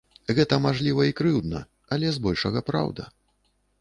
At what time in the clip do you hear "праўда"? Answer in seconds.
2.71-3.03